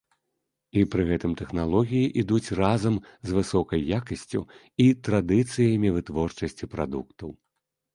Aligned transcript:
І 0.79 0.81
пры 0.95 1.03
гэтым 1.09 1.35
тэхналогіі 1.41 2.07
ідуць 2.23 2.55
разам 2.61 2.95
з 3.29 3.39
высокай 3.39 3.87
якасцю 4.01 4.45
і 4.89 4.93
традыцыямі 5.07 5.97
вытворчасці 6.01 6.65
прадуктаў. 6.79 7.29